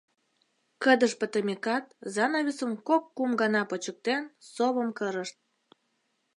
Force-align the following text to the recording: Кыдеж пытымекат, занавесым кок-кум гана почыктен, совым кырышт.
Кыдеж 0.83 1.13
пытымекат, 1.19 1.85
занавесым 2.15 2.71
кок-кум 2.87 3.31
гана 3.41 3.61
почыктен, 3.69 4.23
совым 4.53 4.89
кырышт. 4.97 5.37